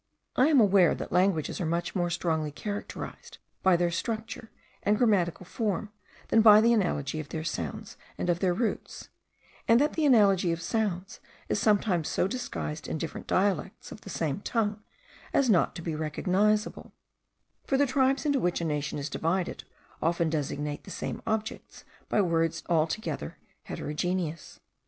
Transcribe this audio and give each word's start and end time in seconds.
I 0.35 0.47
am 0.47 0.59
aware 0.59 0.95
that 0.95 1.11
languages 1.11 1.61
are 1.61 1.65
much 1.67 1.93
more 1.93 2.09
strongly 2.09 2.49
characterised 2.51 3.37
by 3.61 3.75
their 3.77 3.91
structure 3.91 4.49
and 4.81 4.97
grammatical 4.97 5.45
forms 5.45 5.89
than 6.29 6.41
by 6.41 6.59
the 6.59 6.73
analogy 6.73 7.19
of 7.19 7.29
their 7.29 7.43
sounds 7.43 7.97
and 8.17 8.27
of 8.27 8.39
their 8.39 8.55
roots; 8.55 9.09
and 9.67 9.79
that 9.79 9.93
the 9.93 10.07
analogy 10.07 10.51
of 10.51 10.59
sounds 10.59 11.19
is 11.49 11.59
sometimes 11.59 12.07
so 12.09 12.27
disguised 12.27 12.87
in 12.87 12.97
different 12.97 13.27
dialects 13.27 13.91
of 13.91 14.01
the 14.01 14.09
same 14.09 14.39
tongue, 14.41 14.81
as 15.33 15.51
not 15.51 15.75
to 15.75 15.83
be 15.83 15.93
recognizable; 15.93 16.93
for 17.67 17.77
the 17.77 17.85
tribes 17.85 18.25
into 18.25 18.39
which 18.39 18.59
a 18.59 18.65
nation 18.65 18.97
is 18.97 19.07
divided, 19.07 19.65
often 20.01 20.31
designate 20.31 20.83
the 20.83 20.89
same 20.89 21.21
objects 21.27 21.83
by 22.09 22.19
words 22.21 22.63
altogether 22.67 23.37
heterogeneous. 23.65 24.61